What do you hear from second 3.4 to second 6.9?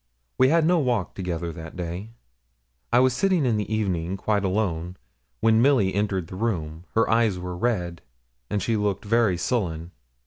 in the evening, quite alone, when Milly entered the room.